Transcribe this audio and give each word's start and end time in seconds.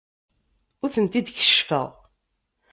Ur 0.83 0.89
tent-id-keccfeɣ. 0.93 1.87